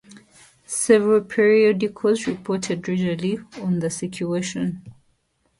Several 0.65 1.21
periodicals 1.21 2.25
reported 2.25 2.87
regularly 2.87 3.37
on 3.61 3.77
the 3.81 3.91
situation. 3.91 4.81